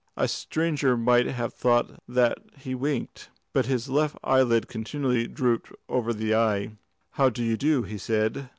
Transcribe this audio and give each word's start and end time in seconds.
A 0.17 0.27
stranger 0.27 0.97
might 0.97 1.27
have 1.27 1.53
thought 1.53 1.99
that 2.07 2.39
he 2.57 2.73
winked. 2.73 3.29
But 3.53 3.67
his 3.67 3.87
left 3.87 4.17
eyelid 4.23 4.67
continually 4.67 5.27
drooped 5.27 5.71
over 5.87 6.11
the 6.11 6.33
eye. 6.33 6.71
"How 7.11 7.29
do 7.29 7.43
you 7.43 7.55
do?" 7.55 7.83
he 7.83 7.99
said. 7.99 8.49